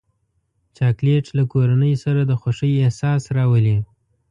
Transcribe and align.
چاکلېټ 0.77 1.25
له 1.37 1.43
کورنۍ 1.53 1.93
سره 2.03 2.21
د 2.25 2.31
خوښۍ 2.41 2.73
احساس 2.83 3.23
راولي. 3.37 3.77